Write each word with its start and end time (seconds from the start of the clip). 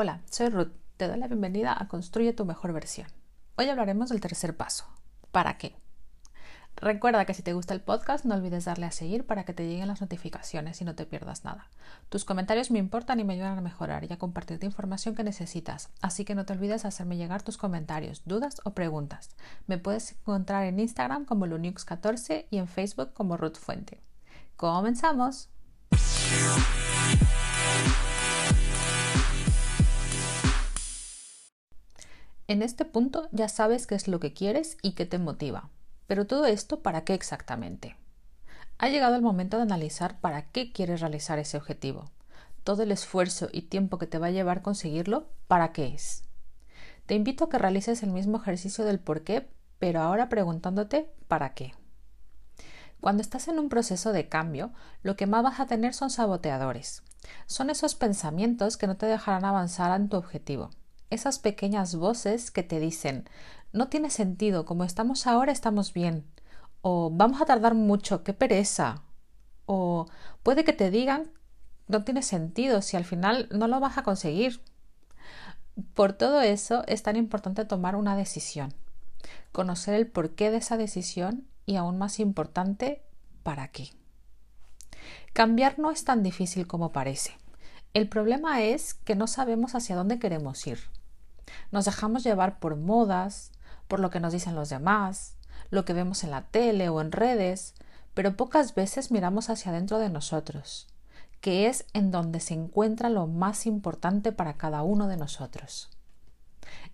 Hola, 0.00 0.20
soy 0.30 0.48
Ruth. 0.48 0.70
Te 0.96 1.08
doy 1.08 1.18
la 1.18 1.26
bienvenida 1.26 1.76
a 1.76 1.88
Construye 1.88 2.32
tu 2.32 2.44
mejor 2.44 2.72
versión. 2.72 3.08
Hoy 3.56 3.68
hablaremos 3.68 4.10
del 4.10 4.20
tercer 4.20 4.56
paso. 4.56 4.84
¿Para 5.32 5.58
qué? 5.58 5.74
Recuerda 6.76 7.24
que 7.24 7.34
si 7.34 7.42
te 7.42 7.52
gusta 7.52 7.74
el 7.74 7.80
podcast 7.80 8.24
no 8.24 8.36
olvides 8.36 8.64
darle 8.64 8.86
a 8.86 8.92
seguir 8.92 9.26
para 9.26 9.42
que 9.42 9.54
te 9.54 9.66
lleguen 9.66 9.88
las 9.88 10.00
notificaciones 10.00 10.80
y 10.80 10.84
no 10.84 10.94
te 10.94 11.04
pierdas 11.04 11.44
nada. 11.44 11.68
Tus 12.10 12.24
comentarios 12.24 12.70
me 12.70 12.78
importan 12.78 13.18
y 13.18 13.24
me 13.24 13.34
ayudan 13.34 13.58
a 13.58 13.60
mejorar 13.60 14.04
y 14.04 14.12
a 14.12 14.18
compartirte 14.18 14.66
información 14.66 15.16
que 15.16 15.24
necesitas, 15.24 15.90
así 16.00 16.24
que 16.24 16.36
no 16.36 16.46
te 16.46 16.52
olvides 16.52 16.84
hacerme 16.84 17.16
llegar 17.16 17.42
tus 17.42 17.58
comentarios, 17.58 18.22
dudas 18.24 18.60
o 18.62 18.74
preguntas. 18.74 19.30
Me 19.66 19.78
puedes 19.78 20.12
encontrar 20.12 20.66
en 20.66 20.78
Instagram 20.78 21.24
como 21.24 21.48
Lunux14 21.48 22.46
y 22.50 22.58
en 22.58 22.68
Facebook 22.68 23.14
como 23.14 23.36
Ruth 23.36 23.56
Fuente. 23.56 24.00
¡Comenzamos! 24.54 25.48
En 32.50 32.62
este 32.62 32.86
punto 32.86 33.28
ya 33.30 33.46
sabes 33.46 33.86
qué 33.86 33.94
es 33.94 34.08
lo 34.08 34.20
que 34.20 34.32
quieres 34.32 34.78
y 34.80 34.92
qué 34.92 35.04
te 35.04 35.18
motiva. 35.18 35.68
Pero 36.06 36.26
todo 36.26 36.46
esto, 36.46 36.80
¿para 36.80 37.04
qué 37.04 37.12
exactamente? 37.12 37.98
Ha 38.78 38.88
llegado 38.88 39.16
el 39.16 39.22
momento 39.22 39.58
de 39.58 39.64
analizar 39.64 40.18
para 40.20 40.50
qué 40.50 40.72
quieres 40.72 41.02
realizar 41.02 41.38
ese 41.38 41.58
objetivo. 41.58 42.10
Todo 42.64 42.84
el 42.84 42.90
esfuerzo 42.90 43.50
y 43.52 43.62
tiempo 43.62 43.98
que 43.98 44.06
te 44.06 44.16
va 44.16 44.28
a 44.28 44.30
llevar 44.30 44.62
conseguirlo, 44.62 45.28
¿para 45.46 45.72
qué 45.72 45.88
es? 45.88 46.24
Te 47.04 47.14
invito 47.14 47.44
a 47.44 47.48
que 47.50 47.58
realices 47.58 48.02
el 48.02 48.12
mismo 48.12 48.38
ejercicio 48.38 48.86
del 48.86 48.98
por 48.98 49.24
qué, 49.24 49.50
pero 49.78 50.00
ahora 50.00 50.30
preguntándote 50.30 51.12
¿para 51.28 51.52
qué? 51.52 51.74
Cuando 53.02 53.20
estás 53.20 53.48
en 53.48 53.58
un 53.58 53.68
proceso 53.68 54.12
de 54.12 54.30
cambio, 54.30 54.72
lo 55.02 55.16
que 55.16 55.26
más 55.26 55.42
vas 55.42 55.60
a 55.60 55.66
tener 55.66 55.92
son 55.92 56.08
saboteadores. 56.08 57.02
Son 57.44 57.68
esos 57.68 57.94
pensamientos 57.94 58.78
que 58.78 58.86
no 58.86 58.96
te 58.96 59.04
dejarán 59.04 59.44
avanzar 59.44 59.94
en 60.00 60.08
tu 60.08 60.16
objetivo 60.16 60.70
esas 61.10 61.38
pequeñas 61.38 61.94
voces 61.94 62.50
que 62.50 62.62
te 62.62 62.80
dicen 62.80 63.28
no 63.72 63.88
tiene 63.88 64.10
sentido, 64.10 64.64
como 64.64 64.84
estamos 64.84 65.26
ahora 65.26 65.52
estamos 65.52 65.92
bien, 65.92 66.24
o 66.80 67.10
vamos 67.12 67.40
a 67.40 67.46
tardar 67.46 67.74
mucho, 67.74 68.24
qué 68.24 68.32
pereza, 68.32 69.02
o 69.66 70.06
puede 70.42 70.64
que 70.64 70.72
te 70.72 70.90
digan 70.90 71.30
no 71.88 72.04
tiene 72.04 72.22
sentido 72.22 72.82
si 72.82 72.96
al 72.96 73.04
final 73.04 73.48
no 73.50 73.66
lo 73.66 73.80
vas 73.80 73.98
a 73.98 74.02
conseguir. 74.02 74.60
Por 75.94 76.12
todo 76.12 76.40
eso 76.40 76.84
es 76.86 77.02
tan 77.02 77.16
importante 77.16 77.64
tomar 77.64 77.96
una 77.96 78.16
decisión, 78.16 78.74
conocer 79.52 79.94
el 79.94 80.06
porqué 80.06 80.50
de 80.50 80.58
esa 80.58 80.76
decisión 80.76 81.46
y 81.66 81.76
aún 81.76 81.98
más 81.98 82.20
importante, 82.20 83.02
para 83.42 83.68
qué. 83.68 83.90
Cambiar 85.32 85.78
no 85.78 85.90
es 85.90 86.04
tan 86.04 86.22
difícil 86.22 86.66
como 86.66 86.92
parece. 86.92 87.36
El 87.94 88.08
problema 88.08 88.62
es 88.62 88.94
que 88.94 89.14
no 89.14 89.26
sabemos 89.26 89.74
hacia 89.74 89.96
dónde 89.96 90.18
queremos 90.18 90.66
ir. 90.66 90.78
Nos 91.70 91.84
dejamos 91.84 92.24
llevar 92.24 92.58
por 92.58 92.76
modas, 92.76 93.52
por 93.88 94.00
lo 94.00 94.10
que 94.10 94.20
nos 94.20 94.32
dicen 94.32 94.54
los 94.54 94.68
demás, 94.68 95.36
lo 95.70 95.84
que 95.84 95.92
vemos 95.92 96.24
en 96.24 96.30
la 96.30 96.42
tele 96.42 96.88
o 96.88 97.00
en 97.00 97.12
redes, 97.12 97.74
pero 98.14 98.36
pocas 98.36 98.74
veces 98.74 99.10
miramos 99.10 99.50
hacia 99.50 99.70
adentro 99.70 99.98
de 99.98 100.10
nosotros, 100.10 100.88
que 101.40 101.68
es 101.68 101.84
en 101.92 102.10
donde 102.10 102.40
se 102.40 102.54
encuentra 102.54 103.10
lo 103.10 103.26
más 103.26 103.66
importante 103.66 104.32
para 104.32 104.54
cada 104.54 104.82
uno 104.82 105.08
de 105.08 105.16
nosotros. 105.16 105.90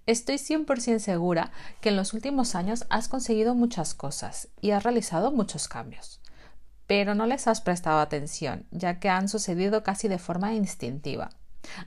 Estoy 0.07 0.37
100% 0.37 0.99
segura 0.99 1.51
que 1.81 1.89
en 1.89 1.97
los 1.97 2.13
últimos 2.13 2.55
años 2.55 2.85
has 2.91 3.09
conseguido 3.09 3.55
muchas 3.55 3.95
cosas 3.95 4.49
y 4.61 4.73
has 4.73 4.83
realizado 4.83 5.33
muchos 5.33 5.67
cambios, 5.67 6.21
pero 6.87 7.15
no 7.15 7.27
les 7.27 7.47
has 7.49 7.61
prestado 7.61 8.01
atención, 8.01 8.67
ya 8.71 9.01
que 9.01 9.09
han 9.09 9.29
sucedido 9.29 9.83
casi 9.83 10.09
de 10.09 10.19
forma 10.19 10.53
instintiva. 10.53 11.31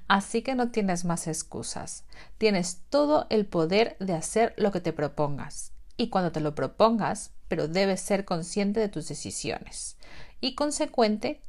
Así 0.08 0.42
que 0.42 0.56
no 0.56 0.72
tienes 0.72 1.06
más 1.06 1.28
excusas. 1.28 2.04
Tienes 2.38 2.82
todo 2.90 3.28
el 3.30 3.46
poder 3.46 3.98
de 4.00 4.14
hacer 4.14 4.54
lo 4.58 4.72
que 4.72 4.82
te 4.82 4.94
propongas. 4.94 5.72
Y 5.98 6.10
cuando 6.10 6.32
te 6.32 6.40
lo 6.40 6.56
propongas, 6.56 7.32
pero 7.48 7.68
debes 7.68 8.02
ser 8.02 8.26
consciente 8.26 8.80
de 8.80 8.90
tus 8.90 9.08
decisiones 9.08 9.98
y 10.42 10.56
consecuente 10.56 11.42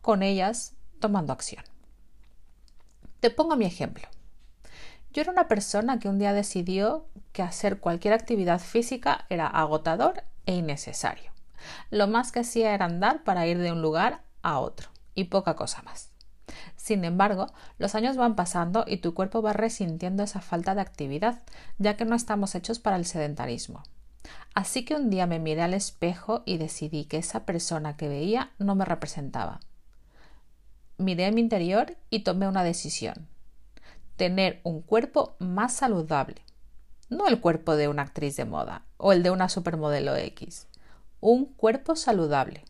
con 0.00 0.22
ellas 0.22 0.74
tomando 1.00 1.32
acción. 1.32 1.64
Te 3.20 3.30
pongo 3.30 3.56
mi 3.56 3.66
ejemplo. 3.66 4.08
Yo 5.12 5.22
era 5.22 5.32
una 5.32 5.48
persona 5.48 5.98
que 5.98 6.08
un 6.08 6.18
día 6.18 6.32
decidió 6.32 7.06
que 7.32 7.42
hacer 7.42 7.80
cualquier 7.80 8.14
actividad 8.14 8.60
física 8.60 9.26
era 9.28 9.46
agotador 9.46 10.22
e 10.46 10.54
innecesario. 10.54 11.32
Lo 11.90 12.06
más 12.06 12.32
que 12.32 12.40
hacía 12.40 12.74
era 12.74 12.86
andar 12.86 13.24
para 13.24 13.46
ir 13.46 13.58
de 13.58 13.72
un 13.72 13.82
lugar 13.82 14.22
a 14.42 14.60
otro 14.60 14.88
y 15.14 15.24
poca 15.24 15.56
cosa 15.56 15.82
más. 15.82 16.09
Sin 16.80 17.04
embargo, 17.04 17.52
los 17.76 17.94
años 17.94 18.16
van 18.16 18.36
pasando 18.36 18.86
y 18.86 18.96
tu 18.96 19.12
cuerpo 19.12 19.42
va 19.42 19.52
resintiendo 19.52 20.22
esa 20.22 20.40
falta 20.40 20.74
de 20.74 20.80
actividad, 20.80 21.42
ya 21.76 21.98
que 21.98 22.06
no 22.06 22.16
estamos 22.16 22.54
hechos 22.54 22.78
para 22.78 22.96
el 22.96 23.04
sedentarismo. 23.04 23.82
Así 24.54 24.86
que 24.86 24.94
un 24.94 25.10
día 25.10 25.26
me 25.26 25.38
miré 25.38 25.60
al 25.60 25.74
espejo 25.74 26.42
y 26.46 26.56
decidí 26.56 27.04
que 27.04 27.18
esa 27.18 27.44
persona 27.44 27.98
que 27.98 28.08
veía 28.08 28.52
no 28.58 28.76
me 28.76 28.86
representaba. 28.86 29.60
Miré 30.96 31.30
mi 31.32 31.42
interior 31.42 31.98
y 32.08 32.20
tomé 32.20 32.48
una 32.48 32.64
decisión. 32.64 33.28
Tener 34.16 34.60
un 34.62 34.80
cuerpo 34.80 35.36
más 35.38 35.74
saludable. 35.74 36.40
No 37.10 37.28
el 37.28 37.40
cuerpo 37.40 37.76
de 37.76 37.88
una 37.88 38.02
actriz 38.02 38.36
de 38.36 38.46
moda 38.46 38.86
o 38.96 39.12
el 39.12 39.22
de 39.22 39.30
una 39.30 39.50
supermodelo 39.50 40.16
X. 40.16 40.66
Un 41.20 41.44
cuerpo 41.44 41.94
saludable. 41.94 42.64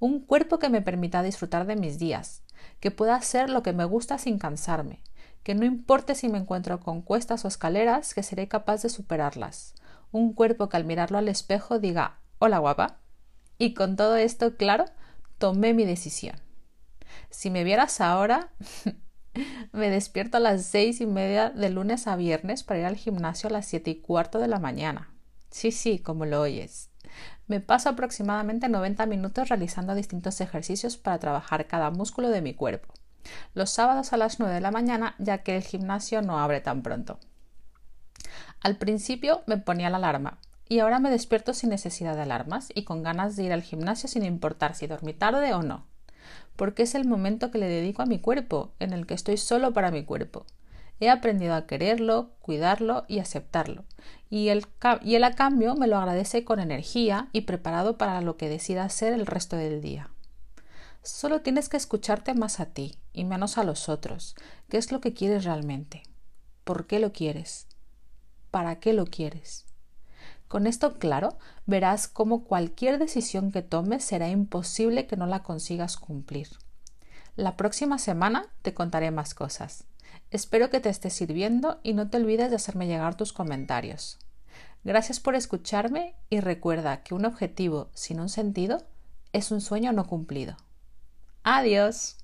Un 0.00 0.18
cuerpo 0.18 0.58
que 0.58 0.70
me 0.70 0.82
permita 0.82 1.22
disfrutar 1.22 1.66
de 1.68 1.76
mis 1.76 2.00
días, 2.00 2.42
que 2.80 2.90
pueda 2.90 3.14
hacer 3.14 3.50
lo 3.50 3.62
que 3.62 3.72
me 3.72 3.84
gusta 3.84 4.18
sin 4.18 4.38
cansarme, 4.38 5.02
que 5.42 5.54
no 5.54 5.64
importe 5.64 6.14
si 6.14 6.28
me 6.28 6.38
encuentro 6.38 6.80
con 6.80 7.02
cuestas 7.02 7.44
o 7.44 7.48
escaleras, 7.48 8.14
que 8.14 8.22
seré 8.22 8.48
capaz 8.48 8.82
de 8.82 8.88
superarlas. 8.88 9.74
Un 10.12 10.32
cuerpo 10.32 10.68
que 10.68 10.76
al 10.76 10.84
mirarlo 10.84 11.18
al 11.18 11.28
espejo 11.28 11.78
diga 11.78 12.18
Hola 12.38 12.58
guapa. 12.58 12.98
Y 13.58 13.74
con 13.74 13.96
todo 13.96 14.16
esto 14.16 14.56
claro, 14.56 14.84
tomé 15.38 15.74
mi 15.74 15.84
decisión. 15.84 16.36
Si 17.30 17.50
me 17.50 17.64
vieras 17.64 18.00
ahora, 18.00 18.52
me 19.72 19.90
despierto 19.90 20.36
a 20.36 20.40
las 20.40 20.64
seis 20.64 21.00
y 21.00 21.06
media 21.06 21.50
de 21.50 21.70
lunes 21.70 22.06
a 22.06 22.16
viernes 22.16 22.62
para 22.62 22.80
ir 22.80 22.86
al 22.86 22.96
gimnasio 22.96 23.48
a 23.48 23.52
las 23.52 23.66
siete 23.66 23.90
y 23.90 24.00
cuarto 24.00 24.38
de 24.38 24.48
la 24.48 24.58
mañana. 24.58 25.14
Sí, 25.50 25.72
sí, 25.72 25.98
como 25.98 26.26
lo 26.26 26.40
oyes. 26.40 26.87
Me 27.46 27.60
paso 27.60 27.88
aproximadamente 27.88 28.68
90 28.68 29.06
minutos 29.06 29.48
realizando 29.48 29.94
distintos 29.94 30.40
ejercicios 30.40 30.96
para 30.96 31.18
trabajar 31.18 31.66
cada 31.66 31.90
músculo 31.90 32.28
de 32.28 32.42
mi 32.42 32.54
cuerpo. 32.54 32.92
Los 33.54 33.70
sábados 33.70 34.12
a 34.12 34.16
las 34.16 34.38
9 34.38 34.54
de 34.54 34.60
la 34.60 34.70
mañana, 34.70 35.14
ya 35.18 35.38
que 35.38 35.56
el 35.56 35.62
gimnasio 35.62 36.22
no 36.22 36.38
abre 36.38 36.60
tan 36.60 36.82
pronto. 36.82 37.18
Al 38.60 38.76
principio 38.76 39.42
me 39.46 39.58
ponía 39.58 39.90
la 39.90 39.98
alarma 39.98 40.38
y 40.68 40.80
ahora 40.80 40.98
me 40.98 41.10
despierto 41.10 41.54
sin 41.54 41.70
necesidad 41.70 42.14
de 42.14 42.22
alarmas 42.22 42.68
y 42.74 42.84
con 42.84 43.02
ganas 43.02 43.36
de 43.36 43.44
ir 43.44 43.52
al 43.52 43.62
gimnasio 43.62 44.08
sin 44.08 44.24
importar 44.24 44.74
si 44.74 44.86
dormí 44.86 45.14
tarde 45.14 45.54
o 45.54 45.62
no, 45.62 45.86
porque 46.56 46.82
es 46.82 46.94
el 46.94 47.06
momento 47.06 47.50
que 47.50 47.58
le 47.58 47.68
dedico 47.68 48.02
a 48.02 48.06
mi 48.06 48.18
cuerpo, 48.18 48.72
en 48.78 48.92
el 48.92 49.06
que 49.06 49.14
estoy 49.14 49.36
solo 49.36 49.72
para 49.72 49.90
mi 49.90 50.04
cuerpo. 50.04 50.44
He 51.00 51.10
aprendido 51.10 51.54
a 51.54 51.66
quererlo, 51.66 52.30
cuidarlo 52.40 53.04
y 53.08 53.20
aceptarlo. 53.20 53.84
Y 54.30 54.48
él, 54.48 54.66
a 55.24 55.34
cambio 55.34 55.74
me 55.74 55.86
lo 55.86 55.96
agradece 55.96 56.44
con 56.44 56.60
energía 56.60 57.28
y 57.32 57.42
preparado 57.42 57.96
para 57.96 58.20
lo 58.20 58.36
que 58.36 58.48
decida 58.48 58.84
hacer 58.84 59.12
el 59.12 59.26
resto 59.26 59.56
del 59.56 59.80
día. 59.80 60.10
Solo 61.02 61.40
tienes 61.40 61.68
que 61.68 61.76
escucharte 61.76 62.34
más 62.34 62.60
a 62.60 62.66
ti 62.66 62.98
y 63.12 63.24
menos 63.24 63.58
a 63.58 63.64
los 63.64 63.88
otros. 63.88 64.34
¿Qué 64.68 64.76
es 64.76 64.92
lo 64.92 65.00
que 65.00 65.14
quieres 65.14 65.44
realmente? 65.44 66.02
¿Por 66.64 66.86
qué 66.86 66.98
lo 66.98 67.12
quieres? 67.12 67.66
¿Para 68.50 68.80
qué 68.80 68.92
lo 68.92 69.06
quieres? 69.06 69.66
Con 70.48 70.66
esto 70.66 70.98
claro, 70.98 71.38
verás 71.66 72.08
cómo 72.08 72.44
cualquier 72.44 72.98
decisión 72.98 73.52
que 73.52 73.62
tomes 73.62 74.02
será 74.02 74.28
imposible 74.28 75.06
que 75.06 75.16
no 75.16 75.26
la 75.26 75.42
consigas 75.42 75.96
cumplir. 75.96 76.48
La 77.36 77.56
próxima 77.56 77.98
semana 77.98 78.46
te 78.62 78.74
contaré 78.74 79.10
más 79.10 79.34
cosas. 79.34 79.84
Espero 80.30 80.70
que 80.70 80.80
te 80.80 80.88
esté 80.88 81.10
sirviendo 81.10 81.80
y 81.82 81.94
no 81.94 82.10
te 82.10 82.18
olvides 82.18 82.50
de 82.50 82.56
hacerme 82.56 82.86
llegar 82.86 83.16
tus 83.16 83.32
comentarios. 83.32 84.18
Gracias 84.84 85.20
por 85.20 85.34
escucharme 85.34 86.14
y 86.30 86.40
recuerda 86.40 87.02
que 87.02 87.14
un 87.14 87.24
objetivo 87.24 87.90
sin 87.94 88.20
un 88.20 88.28
sentido 88.28 88.86
es 89.32 89.50
un 89.50 89.60
sueño 89.60 89.92
no 89.92 90.06
cumplido. 90.06 90.56
Adiós. 91.42 92.16